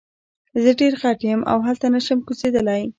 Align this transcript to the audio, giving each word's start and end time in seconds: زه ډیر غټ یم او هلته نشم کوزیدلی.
زه 0.63 0.71
ډیر 0.79 0.93
غټ 1.01 1.19
یم 1.29 1.41
او 1.51 1.57
هلته 1.67 1.85
نشم 1.95 2.19
کوزیدلی. 2.27 2.81